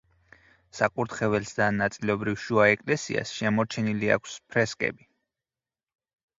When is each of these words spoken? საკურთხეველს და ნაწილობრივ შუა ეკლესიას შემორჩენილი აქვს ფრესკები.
საკურთხეველს 0.77 1.51
და 1.59 1.67
ნაწილობრივ 1.75 2.41
შუა 2.45 2.67
ეკლესიას 2.77 3.35
შემორჩენილი 3.43 4.13
აქვს 4.19 4.41
ფრესკები. 4.51 5.11